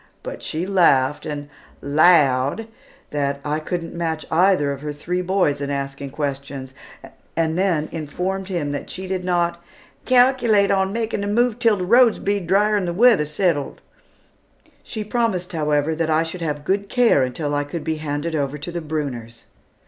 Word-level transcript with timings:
But 0.23 0.41
she 0.41 0.65
laughed, 0.65 1.27
and 1.27 1.47
"'lowed" 1.79 2.67
that 3.11 3.39
I 3.45 3.59
couldn't 3.59 3.93
match 3.93 4.25
either 4.31 4.71
of 4.71 4.81
her 4.81 4.91
three 4.93 5.21
boys 5.21 5.61
in 5.61 5.69
asking 5.69 6.09
questions, 6.09 6.73
and 7.37 7.55
then 7.55 7.87
informed 7.91 8.47
him 8.47 8.71
that 8.71 8.89
she 8.89 9.05
did 9.05 9.23
not 9.23 9.63
"calculate 10.05 10.71
on 10.71 10.91
making 10.91 11.21
the 11.21 11.27
move 11.27 11.53
until 11.53 11.77
the 11.77 11.85
roads 11.85 12.17
be 12.17 12.39
dryer 12.39 12.75
and 12.75 12.87
the 12.87 12.93
weather 12.93 13.27
settled." 13.27 13.79
She 14.81 15.03
promised, 15.03 15.53
however, 15.53 15.95
that 15.95 16.09
I 16.09 16.23
should 16.23 16.41
have 16.41 16.65
good 16.65 16.89
care 16.89 17.21
until 17.21 17.53
I 17.53 17.63
could 17.63 17.83
be 17.83 17.97
handed 17.97 18.33
over 18.33 18.57
to 18.57 18.71
the 18.71 18.81
Brunners. 18.81 19.43